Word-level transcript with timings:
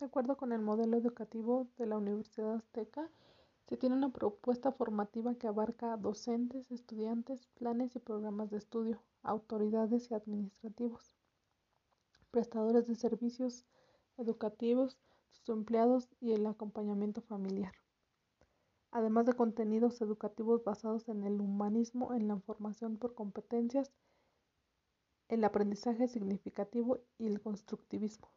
De 0.00 0.06
acuerdo 0.06 0.38
con 0.38 0.52
el 0.52 0.62
modelo 0.62 0.96
educativo 0.96 1.68
de 1.76 1.84
la 1.84 1.98
Universidad 1.98 2.54
Azteca, 2.54 3.10
se 3.66 3.76
tiene 3.76 3.96
una 3.96 4.08
propuesta 4.08 4.72
formativa 4.72 5.34
que 5.34 5.46
abarca 5.46 5.92
a 5.92 5.98
docentes, 5.98 6.72
estudiantes, 6.72 7.48
planes 7.58 7.94
y 7.94 7.98
programas 7.98 8.50
de 8.50 8.56
estudio, 8.56 9.02
autoridades 9.22 10.10
y 10.10 10.14
administrativos, 10.14 11.12
prestadores 12.30 12.86
de 12.86 12.94
servicios 12.94 13.66
educativos, 14.16 14.96
sus 15.28 15.50
empleados 15.50 16.08
y 16.18 16.32
el 16.32 16.46
acompañamiento 16.46 17.20
familiar. 17.20 17.74
Además 18.92 19.26
de 19.26 19.34
contenidos 19.34 20.00
educativos 20.00 20.64
basados 20.64 21.10
en 21.10 21.24
el 21.24 21.42
humanismo, 21.42 22.14
en 22.14 22.26
la 22.26 22.38
formación 22.38 22.96
por 22.96 23.14
competencias, 23.14 23.92
el 25.28 25.44
aprendizaje 25.44 26.08
significativo 26.08 27.00
y 27.18 27.26
el 27.26 27.42
constructivismo, 27.42 28.30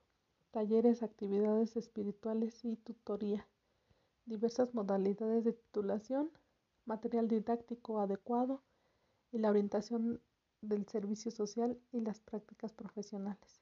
talleres, 0.53 1.03
actividades 1.03 1.75
espirituales 1.75 2.63
y 2.63 2.77
tutoría, 2.77 3.45
diversas 4.25 4.73
modalidades 4.73 5.43
de 5.43 5.53
titulación, 5.53 6.29
material 6.85 7.27
didáctico 7.27 7.99
adecuado 7.99 8.61
y 9.31 9.39
la 9.39 9.49
orientación 9.49 10.21
del 10.61 10.85
servicio 10.85 11.31
social 11.31 11.77
y 11.91 12.01
las 12.01 12.21
prácticas 12.21 12.71
profesionales. 12.71 13.61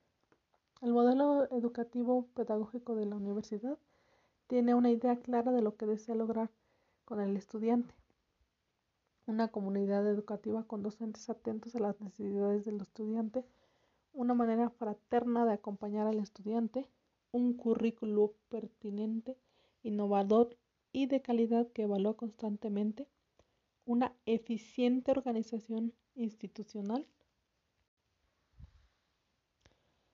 El 0.82 0.92
modelo 0.92 1.50
educativo 1.52 2.28
pedagógico 2.36 2.94
de 2.96 3.06
la 3.06 3.16
universidad 3.16 3.80
tiene 4.48 4.76
una 4.76 4.92
idea 4.92 5.18
clara 5.20 5.52
de 5.52 5.62
lo 5.62 5.78
que 5.78 5.86
desea 5.86 6.14
lograr 6.14 6.52
con 7.06 7.22
el 7.22 7.38
estudiante 7.38 7.96
una 9.32 9.48
comunidad 9.48 10.06
educativa 10.08 10.64
con 10.64 10.84
docentes 10.84 11.30
atentos 11.30 11.76
a 11.76 11.80
las 11.80 12.00
necesidades 12.02 12.66
del 12.66 12.82
estudiante, 12.82 13.46
una 14.14 14.34
manera 14.34 14.70
fraterna 14.70 15.46
de 15.46 15.54
acompañar 15.54 16.08
al 16.08 16.20
estudiante, 16.20 16.88
un 17.32 17.54
currículo 17.54 18.34
pertinente, 18.50 19.38
innovador 19.84 20.58
y 20.92 21.06
de 21.08 21.22
calidad 21.22 21.68
que 21.72 21.84
evalúa 21.84 22.18
constantemente, 22.18 23.08
una 23.86 24.14
eficiente 24.26 25.12
organización 25.12 25.94
institucional. 26.16 27.08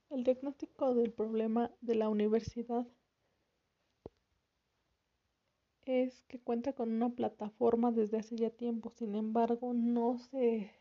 El 0.09 0.23
diagnóstico 0.23 0.95
del 0.95 1.11
problema 1.11 1.71
de 1.81 1.95
la 1.95 2.09
universidad 2.09 2.87
es 5.85 6.23
que 6.23 6.39
cuenta 6.39 6.73
con 6.73 6.91
una 6.91 7.09
plataforma 7.09 7.91
desde 7.91 8.17
hace 8.17 8.35
ya 8.35 8.49
tiempo, 8.49 8.89
sin 8.91 9.15
embargo 9.15 9.73
no 9.73 10.17
se 10.17 10.71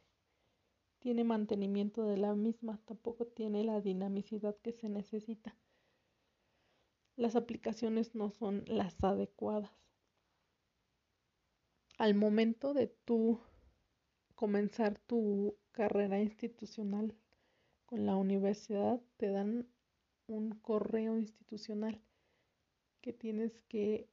tiene 1.07 1.23
mantenimiento 1.23 2.05
de 2.05 2.17
la 2.17 2.35
misma, 2.35 2.81
tampoco 2.85 3.29
tiene 3.29 3.63
la 3.63 3.81
dinamicidad 3.81 4.57
que 4.57 4.73
se 4.73 4.89
necesita. 4.89 5.57
Las 7.15 7.37
aplicaciones 7.37 8.17
no 8.17 8.33
son 8.33 8.65
las 8.67 8.97
adecuadas. 9.05 9.71
Al 11.97 12.17
momento 12.17 12.75
de 12.75 12.93
comenzar 14.35 14.99
tu 14.99 15.57
carrera 15.71 16.21
institucional 16.21 17.17
con 17.85 18.05
la 18.05 18.17
universidad, 18.17 19.01
te 19.17 19.31
dan 19.31 19.69
un 20.27 20.59
correo 20.59 21.17
institucional 21.21 22.03
que 23.01 23.13
tienes 23.13 23.61
que 23.69 24.09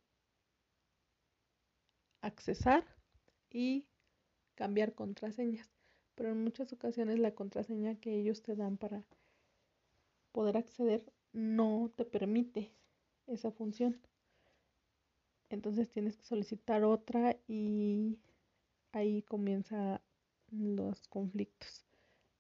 accesar 2.22 2.86
y 3.50 3.88
cambiar 4.54 4.94
contraseñas. 4.94 5.74
Pero 6.16 6.32
en 6.32 6.44
muchas 6.44 6.72
ocasiones 6.74 7.20
la 7.20 7.34
contraseña 7.34 7.96
que 7.96 8.20
ellos 8.20 8.42
te 8.42 8.56
dan 8.56 8.78
para 8.78 9.04
poder 10.32 10.58
acceder 10.58 11.12
no 11.32 11.92
te 11.96 12.06
permite 12.06 12.72
esa 13.28 13.52
función. 13.52 14.00
Entonces 15.50 15.90
tienes 15.90 16.18
que 16.18 16.26
solicitar 16.26 16.84
otra 16.84 17.38
y 17.48 18.20
ahí 18.92 19.22
comienzan 19.24 20.02
los 20.52 21.08
conflictos 21.08 21.86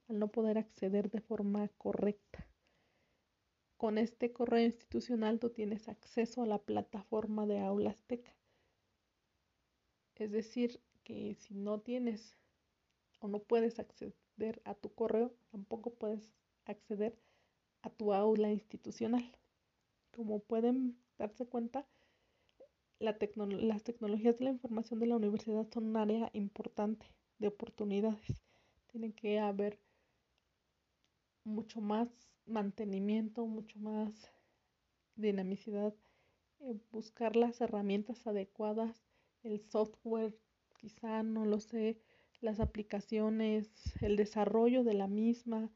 al 0.07 0.19
no 0.19 0.27
poder 0.29 0.57
acceder 0.57 1.09
de 1.09 1.21
forma 1.21 1.67
correcta. 1.77 2.47
Con 3.77 3.97
este 3.97 4.31
correo 4.31 4.63
institucional 4.63 5.39
tú 5.39 5.49
tienes 5.49 5.87
acceso 5.89 6.43
a 6.43 6.47
la 6.47 6.59
plataforma 6.59 7.45
de 7.45 7.59
Aula 7.59 7.91
Azteca 7.91 8.33
es 10.15 10.31
decir, 10.31 10.79
que 11.03 11.35
si 11.35 11.53
no 11.53 11.81
tienes 11.81 12.37
o 13.23 13.29
no 13.29 13.39
puedes 13.39 13.79
acceder 13.79 14.61
a 14.65 14.75
tu 14.75 14.93
correo, 14.93 15.33
tampoco 15.49 15.93
puedes 15.93 16.33
acceder 16.65 17.17
a 17.81 17.89
tu 17.89 18.13
aula 18.13 18.51
institucional. 18.51 19.23
Como 20.13 20.39
pueden 20.39 20.97
darse 21.17 21.45
cuenta, 21.45 21.87
las 22.99 23.17
tecnologías 23.17 24.37
de 24.37 24.43
la 24.43 24.51
información 24.51 24.99
de 24.99 25.07
la 25.07 25.15
universidad 25.15 25.65
son 25.73 25.85
un 25.85 25.97
área 25.97 26.29
importante 26.33 27.05
de 27.39 27.47
oportunidades. 27.47 28.43
Tiene 28.87 29.13
que 29.13 29.39
haber 29.39 29.79
mucho 31.45 31.79
más 31.79 32.09
mantenimiento, 32.45 33.45
mucho 33.45 33.79
más 33.79 34.11
dinamicidad, 35.15 35.95
buscar 36.91 37.37
las 37.37 37.61
herramientas 37.61 38.27
adecuadas 38.27 39.01
el 39.43 39.61
software, 39.61 40.37
quizá 40.77 41.23
no 41.23 41.45
lo 41.45 41.61
sé, 41.61 42.01
las 42.43 42.59
aplicaciones, 42.59 43.71
el 44.01 44.17
desarrollo 44.17 44.83
de 44.83 44.93
la 44.93 45.07
misma. 45.07 45.71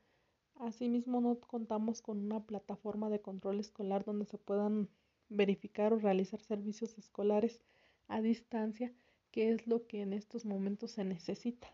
Asimismo, 0.56 1.22
no 1.22 1.40
contamos 1.40 2.02
con 2.02 2.20
una 2.20 2.46
plataforma 2.46 3.10
de 3.10 3.22
control 3.22 3.60
escolar 3.60 4.04
donde 4.04 4.26
se 4.26 4.38
puedan 4.38 4.90
verificar 5.30 5.94
o 5.94 6.00
realizar 6.00 6.42
servicios 6.42 6.98
escolares 6.98 7.62
a 8.08 8.22
distancia, 8.22 8.94
que 9.32 9.52
es 9.52 9.66
lo 9.66 9.88
que 9.88 10.02
en 10.02 10.14
estos 10.14 10.46
momentos 10.46 10.92
se 10.92 11.06
necesita. 11.06 11.74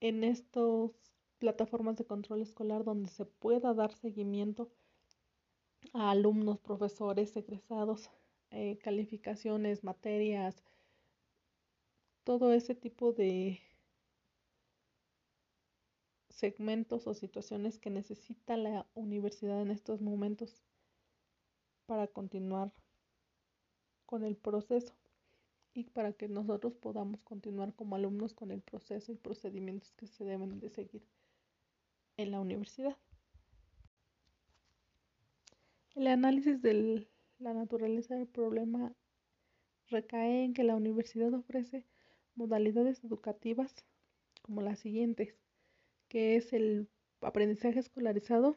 En 0.00 0.22
estas 0.22 0.92
plataformas 1.38 1.96
de 1.96 2.06
control 2.06 2.42
escolar 2.42 2.84
donde 2.84 3.08
se 3.08 3.24
pueda 3.24 3.74
dar 3.74 3.92
seguimiento 3.94 4.70
a 5.92 6.10
alumnos, 6.10 6.60
profesores, 6.60 7.36
egresados, 7.36 8.10
eh, 8.50 8.78
calificaciones, 8.78 9.82
materias, 9.82 10.62
todo 12.24 12.52
ese 12.52 12.74
tipo 12.74 13.12
de 13.12 13.60
segmentos 16.28 17.06
o 17.06 17.14
situaciones 17.14 17.78
que 17.78 17.90
necesita 17.90 18.56
la 18.56 18.86
universidad 18.94 19.60
en 19.60 19.70
estos 19.70 20.00
momentos 20.00 20.62
para 21.86 22.06
continuar 22.06 22.72
con 24.06 24.24
el 24.24 24.36
proceso 24.36 24.94
y 25.74 25.84
para 25.84 26.12
que 26.12 26.28
nosotros 26.28 26.74
podamos 26.76 27.22
continuar 27.24 27.74
como 27.74 27.96
alumnos 27.96 28.34
con 28.34 28.50
el 28.50 28.60
proceso 28.60 29.12
y 29.12 29.16
procedimientos 29.16 29.92
que 29.92 30.06
se 30.06 30.24
deben 30.24 30.60
de 30.60 30.70
seguir 30.70 31.02
en 32.16 32.30
la 32.30 32.40
universidad. 32.40 32.96
El 35.94 36.06
análisis 36.06 36.62
del 36.62 37.08
la 37.40 37.54
naturaleza 37.54 38.14
del 38.16 38.26
problema 38.26 38.92
recae 39.88 40.44
en 40.44 40.52
que 40.52 40.62
la 40.62 40.76
universidad 40.76 41.32
ofrece 41.32 41.86
modalidades 42.34 43.02
educativas 43.04 43.74
como 44.42 44.62
las 44.62 44.78
siguientes, 44.78 45.36
que 46.08 46.36
es 46.36 46.52
el 46.52 46.88
aprendizaje 47.20 47.78
escolarizado, 47.78 48.56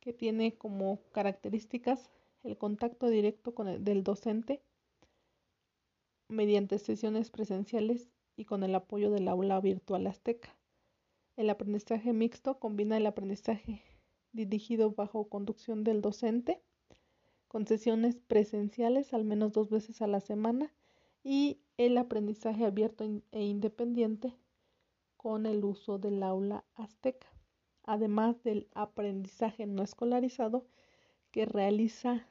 que 0.00 0.12
tiene 0.12 0.56
como 0.56 1.00
características 1.12 2.10
el 2.42 2.58
contacto 2.58 3.08
directo 3.08 3.54
con 3.54 3.68
el, 3.68 3.84
del 3.84 4.02
docente 4.02 4.62
mediante 6.28 6.78
sesiones 6.78 7.30
presenciales 7.30 8.08
y 8.36 8.46
con 8.46 8.64
el 8.64 8.74
apoyo 8.74 9.10
del 9.10 9.28
aula 9.28 9.60
virtual 9.60 10.06
azteca. 10.06 10.56
El 11.36 11.50
aprendizaje 11.50 12.12
mixto 12.12 12.58
combina 12.58 12.96
el 12.96 13.06
aprendizaje 13.06 13.82
dirigido 14.32 14.90
bajo 14.92 15.28
conducción 15.28 15.84
del 15.84 16.00
docente 16.00 16.62
con 17.48 17.66
sesiones 17.66 18.16
presenciales 18.16 19.12
al 19.12 19.24
menos 19.24 19.52
dos 19.52 19.68
veces 19.68 20.00
a 20.00 20.06
la 20.06 20.20
semana 20.20 20.72
y 21.24 21.60
el 21.76 21.96
aprendizaje 21.98 22.64
abierto 22.64 23.04
e 23.32 23.44
independiente 23.44 24.34
con 25.16 25.46
el 25.46 25.64
uso 25.64 25.98
del 25.98 26.22
aula 26.22 26.64
azteca, 26.74 27.28
además 27.84 28.42
del 28.42 28.68
aprendizaje 28.74 29.66
no 29.66 29.82
escolarizado 29.82 30.66
que 31.30 31.46
realiza 31.46 32.26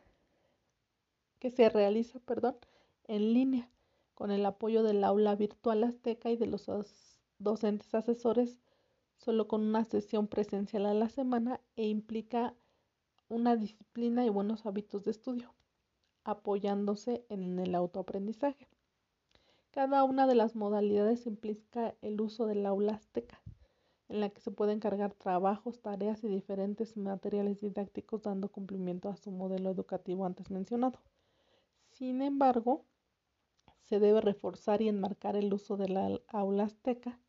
que 1.39 1.49
se 1.49 1.69
realiza, 1.69 2.19
perdón, 2.19 2.57
en 3.05 3.33
línea 3.33 3.69
con 4.13 4.29
el 4.29 4.45
apoyo 4.45 4.83
del 4.83 5.03
aula 5.03 5.35
virtual 5.35 5.83
azteca 5.83 6.29
y 6.29 6.37
de 6.37 6.45
los 6.45 6.69
docentes 7.39 7.95
asesores 7.95 8.59
solo 9.17 9.47
con 9.47 9.61
una 9.61 9.83
sesión 9.83 10.27
presencial 10.27 10.85
a 10.85 10.93
la 10.93 11.09
semana 11.09 11.59
e 11.75 11.87
implica 11.87 12.53
una 13.29 13.55
disciplina 13.55 14.25
y 14.25 14.29
buenos 14.29 14.65
hábitos 14.65 15.03
de 15.03 15.11
estudio, 15.11 15.53
apoyándose 16.23 17.25
en 17.29 17.57
el 17.59 17.73
autoaprendizaje. 17.75 18.67
Cada 19.71 20.03
una 20.03 20.27
de 20.27 20.35
las 20.35 20.55
modalidades 20.55 21.25
implica 21.25 21.95
el 22.01 22.19
uso 22.19 22.45
del 22.45 22.65
aula 22.65 22.93
azteca. 22.93 23.41
en 24.09 24.19
la 24.19 24.29
que 24.29 24.41
se 24.41 24.51
pueden 24.51 24.81
cargar 24.81 25.13
trabajos, 25.13 25.79
tareas 25.81 26.23
y 26.25 26.27
diferentes 26.27 26.97
materiales 26.97 27.61
didácticos 27.61 28.23
dando 28.23 28.49
cumplimiento 28.49 29.07
a 29.07 29.15
su 29.15 29.31
modelo 29.31 29.69
educativo 29.69 30.25
antes 30.25 30.51
mencionado. 30.51 30.99
Sin 31.91 32.21
embargo, 32.21 32.83
se 33.79 33.99
debe 33.99 34.21
reforzar 34.21 34.81
y 34.81 34.89
enmarcar 34.89 35.35
el 35.37 35.53
uso 35.53 35.77
de 35.77 35.87
la 35.89 36.19
aula 36.27 36.63
azteca 36.63 37.19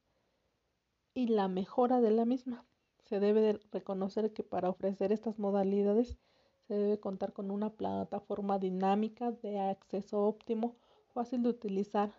y 1.15 1.29
la 1.29 1.49
mejora 1.49 2.01
de 2.01 2.11
la 2.11 2.25
misma. 2.25 2.65
Se 2.99 3.21
debe 3.21 3.61
reconocer 3.71 4.33
que 4.33 4.43
para 4.43 4.69
ofrecer 4.69 5.13
estas 5.13 5.39
modalidades 5.39 6.17
se 6.67 6.75
debe 6.75 6.99
contar 6.99 7.33
con 7.33 7.51
una 7.51 7.71
plataforma 7.71 8.59
dinámica 8.59 9.31
de 9.31 9.61
acceso 9.61 10.25
óptimo, 10.27 10.75
fácil 11.09 11.43
de 11.43 11.51
utilizar, 11.51 12.13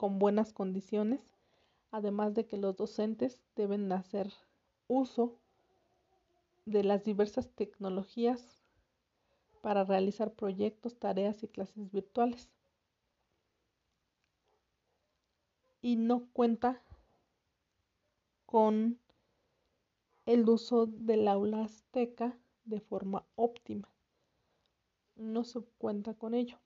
con 0.00 0.18
buenas 0.18 0.54
condiciones, 0.54 1.20
además 1.90 2.32
de 2.32 2.46
que 2.46 2.56
los 2.56 2.74
docentes 2.74 3.42
deben 3.54 3.92
hacer 3.92 4.32
uso 4.88 5.36
de 6.64 6.84
las 6.84 7.04
diversas 7.04 7.50
tecnologías 7.50 8.62
para 9.60 9.84
realizar 9.84 10.32
proyectos, 10.32 10.98
tareas 10.98 11.42
y 11.42 11.48
clases 11.48 11.92
virtuales. 11.92 12.48
Y 15.82 15.96
no 15.96 16.30
cuenta 16.32 16.80
con 18.46 18.98
el 20.24 20.48
uso 20.48 20.86
del 20.86 21.28
aula 21.28 21.64
azteca 21.64 22.38
de 22.64 22.80
forma 22.80 23.26
óptima. 23.34 23.92
No 25.16 25.44
se 25.44 25.60
cuenta 25.76 26.14
con 26.14 26.32
ello. 26.32 26.58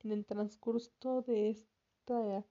En 0.00 0.12
el 0.12 0.24
transcurso 0.24 1.22
de 1.22 1.50
esta, 1.50 2.44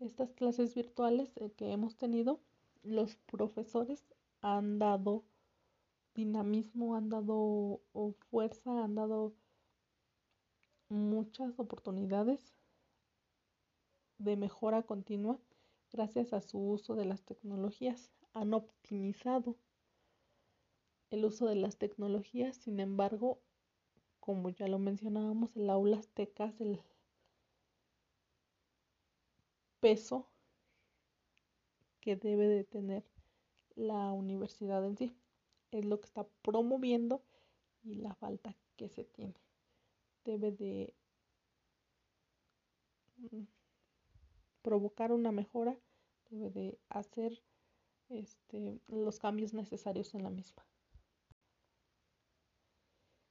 estas 0.00 0.32
clases 0.32 0.74
virtuales 0.74 1.36
eh, 1.36 1.50
que 1.56 1.72
hemos 1.72 1.96
tenido, 1.96 2.40
los 2.82 3.16
profesores 3.16 4.04
han 4.40 4.78
dado 4.78 5.24
dinamismo, 6.14 6.96
han 6.96 7.08
dado 7.08 7.80
fuerza, 8.30 8.84
han 8.84 8.94
dado 8.94 9.34
muchas 10.88 11.58
oportunidades 11.58 12.54
de 14.18 14.36
mejora 14.36 14.82
continua 14.82 15.38
gracias 15.92 16.32
a 16.32 16.40
su 16.40 16.58
uso 16.58 16.94
de 16.94 17.04
las 17.04 17.22
tecnologías. 17.22 18.12
Han 18.32 18.54
optimizado 18.54 19.56
el 21.10 21.24
uso 21.24 21.46
de 21.46 21.56
las 21.56 21.76
tecnologías, 21.76 22.56
sin 22.56 22.80
embargo, 22.80 23.40
como 24.26 24.48
ya 24.50 24.66
lo 24.66 24.80
mencionábamos, 24.80 25.54
el 25.54 25.70
aula 25.70 25.98
azteca 25.98 26.46
es 26.46 26.60
el 26.60 26.80
peso 29.78 30.26
que 32.00 32.16
debe 32.16 32.48
de 32.48 32.64
tener 32.64 33.04
la 33.76 34.10
universidad 34.10 34.84
en 34.84 34.96
sí. 34.96 35.16
Es 35.70 35.84
lo 35.84 36.00
que 36.00 36.06
está 36.06 36.26
promoviendo 36.42 37.22
y 37.84 37.94
la 37.94 38.16
falta 38.16 38.56
que 38.74 38.88
se 38.88 39.04
tiene. 39.04 39.36
Debe 40.24 40.50
de 40.50 40.92
mm, 43.18 43.44
provocar 44.62 45.12
una 45.12 45.30
mejora, 45.30 45.78
debe 46.30 46.50
de 46.50 46.78
hacer 46.88 47.40
este, 48.08 48.80
los 48.88 49.20
cambios 49.20 49.54
necesarios 49.54 50.16
en 50.16 50.24
la 50.24 50.30
misma. 50.30 50.66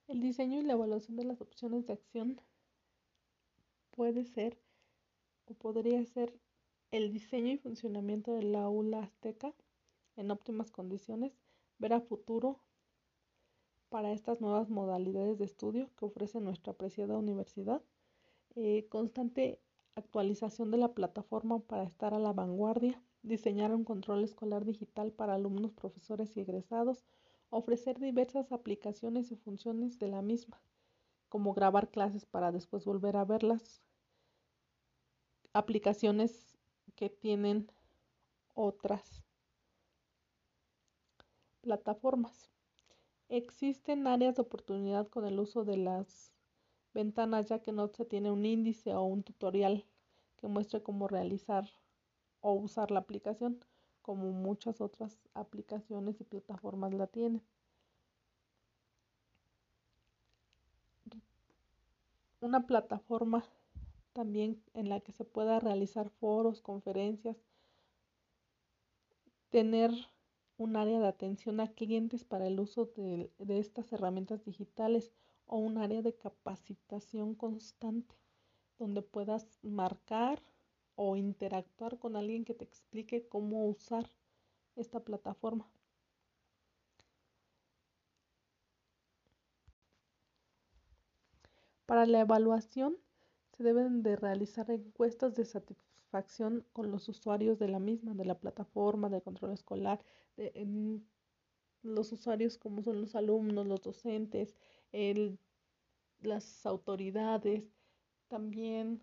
El 0.07 0.21
diseño 0.21 0.59
y 0.59 0.63
la 0.63 0.73
evaluación 0.73 1.17
de 1.17 1.23
las 1.23 1.41
opciones 1.41 1.87
de 1.87 1.93
acción 1.93 2.39
puede 3.89 4.23
ser 4.23 4.57
o 5.45 5.55
podría 5.55 6.05
ser 6.05 6.39
el 6.91 7.11
diseño 7.11 7.51
y 7.51 7.57
funcionamiento 7.57 8.35
del 8.35 8.55
aula 8.55 8.99
azteca 8.99 9.53
en 10.15 10.29
óptimas 10.29 10.69
condiciones, 10.69 11.33
ver 11.79 11.93
a 11.93 12.01
futuro 12.01 12.59
para 13.89 14.11
estas 14.11 14.41
nuevas 14.41 14.69
modalidades 14.69 15.39
de 15.39 15.45
estudio 15.45 15.89
que 15.97 16.05
ofrece 16.05 16.39
nuestra 16.39 16.73
apreciada 16.73 17.17
universidad, 17.17 17.81
eh, 18.55 18.87
constante 18.89 19.59
actualización 19.95 20.69
de 20.69 20.77
la 20.77 20.93
plataforma 20.93 21.59
para 21.59 21.83
estar 21.83 22.13
a 22.13 22.19
la 22.19 22.31
vanguardia, 22.31 23.01
diseñar 23.23 23.73
un 23.73 23.83
control 23.83 24.23
escolar 24.23 24.65
digital 24.65 25.11
para 25.11 25.33
alumnos, 25.33 25.71
profesores 25.73 26.37
y 26.37 26.41
egresados, 26.41 27.05
ofrecer 27.49 27.99
diversas 27.99 28.51
aplicaciones 28.51 29.31
y 29.31 29.35
funciones 29.35 29.99
de 29.99 30.07
la 30.07 30.21
misma, 30.21 30.61
como 31.29 31.53
grabar 31.53 31.89
clases 31.89 32.25
para 32.25 32.51
después 32.51 32.85
volver 32.85 33.17
a 33.17 33.25
verlas, 33.25 33.81
aplicaciones 35.53 36.57
que 36.95 37.09
tienen 37.09 37.71
otras 38.53 39.23
plataformas. 41.61 42.49
Existen 43.29 44.05
áreas 44.05 44.35
de 44.35 44.43
oportunidad 44.43 45.07
con 45.07 45.25
el 45.25 45.39
uso 45.39 45.65
de 45.65 45.77
las 45.77 46.33
ventanas 46.93 47.47
ya 47.47 47.59
que 47.59 47.71
no 47.71 47.87
se 47.87 48.05
tiene 48.05 48.31
un 48.31 48.45
índice 48.45 48.93
o 48.93 49.03
un 49.03 49.23
tutorial 49.23 49.85
que 50.37 50.47
muestre 50.47 50.83
cómo 50.83 51.07
realizar 51.07 51.69
o 52.39 52.53
usar 52.53 52.91
la 52.91 52.99
aplicación 52.99 53.59
como 54.05 54.31
muchas 54.31 54.81
otras 54.81 55.17
aplicaciones 55.33 56.21
y 56.21 56.25
plataformas 56.25 56.93
la 56.93 57.07
tienen. 57.07 57.41
Una 62.39 62.67
plataforma 62.67 63.43
también 64.13 64.61
en 64.75 64.89
la 64.89 64.99
que 64.99 65.11
se 65.11 65.25
pueda 65.25 65.59
realizar 65.59 66.11
foros, 66.11 66.61
conferencias, 66.61 67.35
tener 69.49 69.89
un 70.59 70.75
área 70.75 70.99
de 70.99 71.07
atención 71.07 71.59
a 71.59 71.73
clientes 71.73 72.23
para 72.23 72.45
el 72.45 72.59
uso 72.59 72.85
de, 72.95 73.31
de 73.39 73.57
estas 73.57 73.91
herramientas 73.91 74.45
digitales 74.45 75.11
o 75.47 75.57
un 75.57 75.79
área 75.79 76.03
de 76.03 76.13
capacitación 76.13 77.33
constante 77.33 78.13
donde 78.77 79.01
puedas 79.01 79.47
marcar 79.63 80.43
o 80.95 81.15
interactuar 81.15 81.99
con 81.99 82.15
alguien 82.15 82.45
que 82.45 82.53
te 82.53 82.63
explique 82.63 83.27
cómo 83.27 83.65
usar 83.67 84.09
esta 84.75 84.99
plataforma. 85.01 85.69
Para 91.85 92.05
la 92.05 92.21
evaluación 92.21 92.97
se 93.55 93.63
deben 93.63 94.03
de 94.03 94.15
realizar 94.15 94.69
encuestas 94.71 95.35
de 95.35 95.45
satisfacción 95.45 96.65
con 96.73 96.91
los 96.91 97.07
usuarios 97.09 97.59
de 97.59 97.67
la 97.67 97.79
misma, 97.79 98.13
de 98.15 98.25
la 98.25 98.39
plataforma 98.39 99.09
de 99.09 99.21
control 99.21 99.51
escolar, 99.51 100.03
de, 100.35 100.51
los 101.83 102.11
usuarios 102.11 102.57
como 102.57 102.81
son 102.81 103.01
los 103.01 103.15
alumnos, 103.15 103.67
los 103.67 103.81
docentes, 103.81 104.55
las 106.21 106.65
autoridades, 106.65 107.63
también 108.27 109.01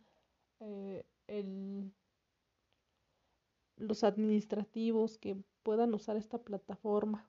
eh, 0.61 1.05
los 3.76 4.05
administrativos 4.05 5.19
que 5.19 5.37
puedan 5.62 5.95
usar 5.95 6.17
esta 6.17 6.38
plataforma, 6.38 7.29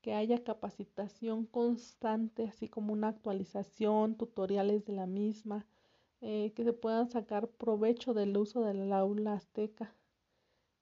que 0.00 0.14
haya 0.14 0.42
capacitación 0.42 1.46
constante, 1.46 2.44
así 2.44 2.68
como 2.68 2.92
una 2.92 3.08
actualización, 3.08 4.16
tutoriales 4.16 4.84
de 4.86 4.92
la 4.94 5.06
misma, 5.06 5.66
eh, 6.20 6.52
que 6.54 6.64
se 6.64 6.72
puedan 6.72 7.10
sacar 7.10 7.48
provecho 7.48 8.14
del 8.14 8.36
uso 8.36 8.62
del 8.62 8.92
aula 8.92 9.34
azteca 9.34 9.94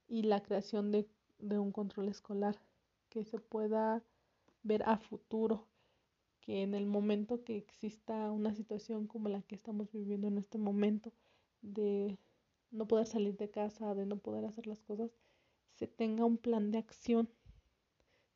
y 0.09 0.23
la 0.23 0.43
creación 0.43 0.93
de 0.93 1.59
un 1.59 1.73
control 1.73 2.09
escolar, 2.09 2.61
que 3.09 3.25
se 3.25 3.39
pueda 3.39 4.03
ver 4.63 4.83
a 4.85 4.99
futuro, 4.99 5.67
que 6.41 6.63
en 6.63 6.75
el 6.75 6.87
momento 6.87 7.45
que 7.45 7.57
exista 7.57 8.31
una 8.31 8.55
situación 8.55 9.07
como 9.07 9.29
la 9.29 9.43
que 9.43 9.55
estamos 9.55 9.91
viviendo 9.93 10.29
en 10.29 10.39
este 10.39 10.59
momento, 10.59 11.13
de 11.63 12.19
no 12.71 12.87
poder 12.87 13.07
salir 13.07 13.37
de 13.37 13.51
casa, 13.51 13.95
de 13.95 14.07
no 14.07 14.19
poder 14.19 14.45
hacer 14.45 14.67
las 14.67 14.83
cosas, 14.83 15.11
se 15.75 15.87
tenga 15.87 16.25
un 16.25 16.37
plan 16.39 16.71
de 16.71 16.79
acción, 16.79 17.29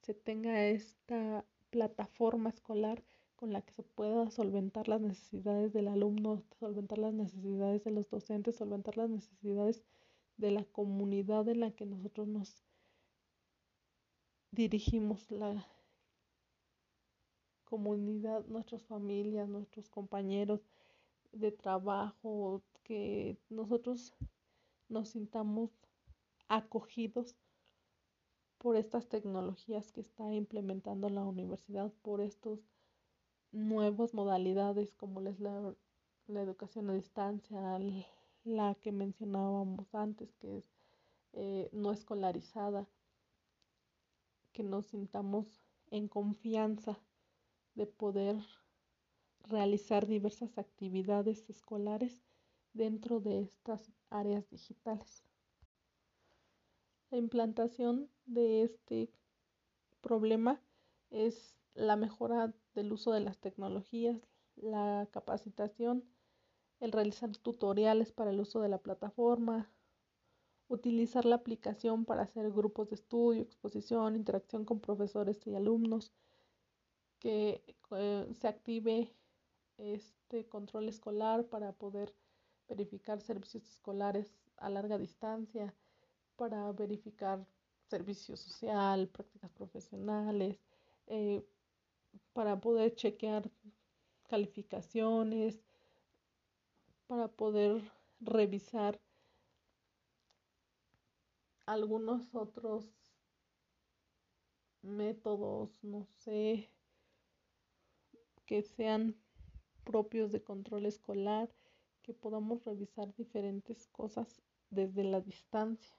se 0.01 0.15
tenga 0.15 0.67
esta 0.67 1.45
plataforma 1.71 2.51
escolar 2.51 3.03
con 3.37 3.53
la 3.53 3.63
que 3.63 3.73
se 3.73 3.83
pueda 3.83 4.31
solventar 4.31 4.89
las 4.89 5.01
necesidades 5.01 5.73
del 5.73 5.89
alumno, 5.89 6.43
solventar 6.61 6.99
las 6.99 7.13
necesidades 7.13 7.83
de 7.83 7.91
los 7.91 8.09
docentes, 8.09 8.57
solventar 8.57 8.97
las 8.97 9.11
necesidades 9.11 9.83
de 10.37 10.51
la 10.51 10.65
comunidad 10.65 11.49
en 11.49 11.61
la 11.61 11.73
que 11.73 11.87
nosotros 11.87 12.29
nos 12.29 12.65
dirigimos, 14.53 15.31
la 15.31 15.67
comunidad, 17.65 18.45
nuestras 18.47 18.83
familias, 18.85 19.49
nuestros 19.49 19.89
compañeros 19.89 20.61
de 21.33 21.51
trabajo, 21.51 22.63
que 22.85 23.39
nosotros 23.49 24.15
nos 24.89 25.11
sintamos 25.11 25.71
acogidos 26.49 27.37
por 28.59 28.77
estas 28.77 29.09
tecnologías 29.09 29.91
que 29.91 30.01
está 30.01 30.33
implementando 30.33 31.09
la 31.09 31.25
universidad, 31.25 31.93
por 32.03 32.21
estas 32.21 32.61
nuevas 33.51 34.15
modalidades 34.15 34.95
como 34.95 35.21
es 35.23 35.41
la, 35.41 35.75
educación 36.29 36.89
a 36.91 36.95
distancia, 36.95 37.79
la 38.45 38.75
que 38.77 38.93
mencionábamos 38.93 39.95
antes, 39.95 40.35
que 40.37 40.59
es 40.59 40.65
eh, 41.33 41.69
no 41.73 41.93
escolarizada, 41.93 42.87
que 44.53 44.63
nos 44.63 44.87
sintamos 44.87 45.47
en 45.91 46.09
confianza 46.09 46.99
de 47.75 47.87
poder 47.87 48.37
realizar 49.49 50.07
diversas 50.07 50.57
actividades 50.59 51.49
escolares 51.51 52.23
dentro 52.73 53.21
de 53.21 53.41
estas 53.41 53.91
áreas 54.11 54.49
digitales. 54.51 55.25
La 57.11 57.19
implantación 57.19 58.09
de 58.27 58.63
este 58.63 59.11
problema 60.01 60.61
es 61.11 61.57
la 61.75 61.97
mejora 61.97 62.55
del 62.75 62.93
uso 62.93 63.13
de 63.13 63.21
las 63.21 63.39
tecnologías, 63.39 64.21
la 64.57 65.09
capacitación, 65.11 66.05
el 66.81 66.93
realizar 66.93 67.37
tutoriales 67.37 68.13
para 68.13 68.31
el 68.31 68.41
uso 68.41 68.61
de 68.61 68.69
la 68.69 68.79
plataforma, 68.79 69.71
utilizar 70.69 71.25
la 71.25 71.37
aplicación 71.37 72.05
para 72.05 72.23
hacer 72.23 72.51
grupos 72.51 72.89
de 72.89 72.97
estudio, 72.97 73.43
exposición, 73.43 74.17
interacción 74.17 74.65
con 74.65 74.81
profesores 74.81 75.47
y 75.47 75.55
alumnos, 75.55 76.13
que 77.19 77.63
eh, 77.93 78.27
se 78.33 78.49
active 78.49 79.15
este 79.79 80.49
control 80.49 80.89
escolar 80.89 81.47
para 81.47 81.73
poder 81.73 82.15
verificar 82.75 83.21
servicios 83.21 83.65
escolares 83.69 84.29
a 84.57 84.69
larga 84.69 84.99
distancia, 84.99 85.75
para 86.37 86.73
verificar 86.73 87.47
servicio 87.89 88.37
social, 88.37 89.09
prácticas 89.09 89.51
profesionales, 89.53 90.59
eh, 91.07 91.45
para 92.33 92.61
poder 92.61 92.95
chequear 92.95 93.51
calificaciones, 94.29 95.63
para 97.07 97.29
poder 97.29 97.83
revisar 98.21 98.99
algunos 101.67 102.35
otros 102.35 102.91
métodos, 104.83 105.71
no 105.85 106.07
sé, 106.25 106.71
que 108.47 108.63
sean 108.63 109.15
propios 109.85 110.33
de 110.33 110.43
control 110.43 110.87
escolar, 110.87 111.49
que 112.03 112.13
podamos 112.13 112.65
revisar 112.65 113.15
diferentes 113.15 113.87
cosas 113.89 114.43
desde 114.71 115.05
la 115.05 115.21
distancia, 115.21 115.97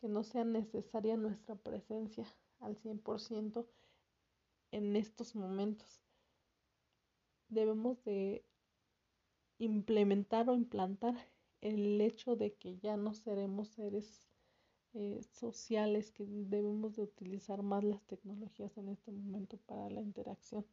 que 0.00 0.08
no 0.08 0.22
sea 0.24 0.44
necesaria 0.44 1.16
nuestra 1.16 1.54
presencia 1.56 2.26
al 2.60 2.76
100% 2.76 3.66
en 4.72 4.96
estos 4.96 5.34
momentos. 5.34 6.02
Debemos 7.48 8.02
de 8.04 8.44
implementar 9.58 10.48
o 10.50 10.54
implantar 10.54 11.14
el 11.60 12.00
hecho 12.00 12.36
de 12.36 12.54
que 12.54 12.78
ya 12.78 12.96
no 12.96 13.14
seremos 13.14 13.68
seres 13.68 14.26
eh, 14.94 15.20
sociales, 15.32 16.10
que 16.10 16.24
debemos 16.26 16.96
de 16.96 17.02
utilizar 17.02 17.62
más 17.62 17.84
las 17.84 18.02
tecnologías 18.06 18.76
en 18.78 18.88
este 18.88 19.12
momento 19.12 19.58
para 19.66 19.90
la 19.90 20.00
interacción. 20.00 20.64